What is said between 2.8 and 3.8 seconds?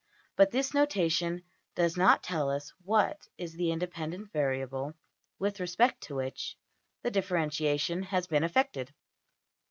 what is the